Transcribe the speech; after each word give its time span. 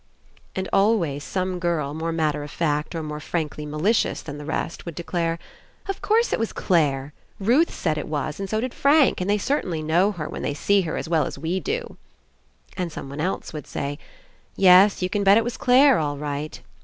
And 0.55 0.67
always 0.73 1.23
some 1.23 1.59
girl, 1.59 1.93
more 1.93 2.11
matter 2.11 2.41
of 2.41 2.49
fact 2.49 2.95
or 2.95 3.03
more 3.03 3.19
frankly 3.19 3.67
malicious 3.67 4.23
than 4.23 4.39
the 4.39 4.45
rest, 4.45 4.83
would 4.83 4.95
declare: 4.95 5.37
"Of 5.87 6.01
course 6.01 6.33
it 6.33 6.39
was 6.39 6.51
Clare! 6.53 7.13
Ruth 7.39 7.71
said 7.71 7.99
it 7.99 8.07
was 8.07 8.39
and 8.39 8.49
so 8.49 8.59
did 8.59 8.73
Frank, 8.73 9.21
and 9.21 9.29
they 9.29 9.37
cer 9.37 9.61
tainly 9.61 9.83
know 9.85 10.11
her 10.13 10.27
when 10.27 10.41
they 10.41 10.55
see 10.55 10.81
her 10.89 10.97
as 10.97 11.07
well 11.07 11.27
as 11.27 11.37
we 11.37 11.59
do." 11.59 11.97
And 12.75 12.91
someone 12.91 13.21
else 13.21 13.53
would 13.53 13.67
say: 13.67 13.99
"Yes, 14.55 15.03
you 15.03 15.09
can 15.11 15.23
bet 15.23 15.37
it 15.37 15.43
was 15.43 15.55
Clare 15.55 15.99
all 15.99 16.17
right." 16.17 16.59